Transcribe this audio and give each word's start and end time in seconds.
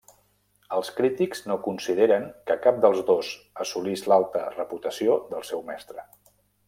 Els 0.75 0.87
crítics 0.99 1.43
no 1.51 1.57
consideren 1.67 2.25
que 2.51 2.57
cap 2.63 2.79
dels 2.85 3.03
dos 3.11 3.29
assolís 3.65 4.07
l'alta 4.13 4.43
reputació 4.57 5.19
del 5.35 5.47
seu 5.51 5.63
mestre. 5.69 6.09